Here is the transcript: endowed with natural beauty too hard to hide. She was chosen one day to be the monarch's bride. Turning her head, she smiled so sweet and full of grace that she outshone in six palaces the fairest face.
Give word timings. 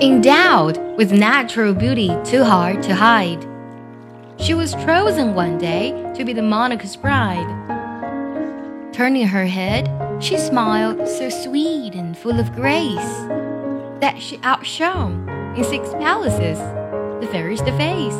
endowed 0.00 0.78
with 0.96 1.12
natural 1.12 1.74
beauty 1.74 2.16
too 2.24 2.42
hard 2.42 2.82
to 2.82 2.94
hide. 2.94 3.46
She 4.38 4.54
was 4.54 4.72
chosen 4.72 5.34
one 5.34 5.58
day 5.58 5.90
to 6.16 6.24
be 6.24 6.32
the 6.32 6.42
monarch's 6.42 6.96
bride. 6.96 7.46
Turning 8.94 9.26
her 9.26 9.46
head, 9.46 9.90
she 10.22 10.38
smiled 10.38 11.06
so 11.06 11.28
sweet 11.28 11.94
and 11.94 12.16
full 12.16 12.40
of 12.40 12.54
grace 12.54 13.16
that 14.00 14.16
she 14.18 14.40
outshone 14.42 15.28
in 15.56 15.64
six 15.64 15.90
palaces 15.90 16.58
the 17.20 17.28
fairest 17.30 17.64
face. 17.64 18.14